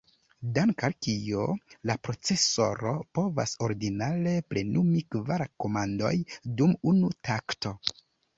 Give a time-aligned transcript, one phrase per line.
[0.53, 1.43] Dank’ al kio,
[1.89, 6.13] la procesoro povas ordinare plenumi kvar komandoj
[6.63, 7.77] dum unu takto.